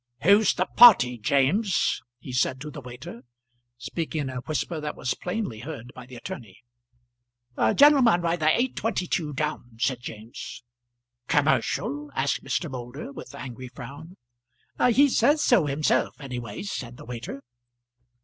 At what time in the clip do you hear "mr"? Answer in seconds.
12.43-12.67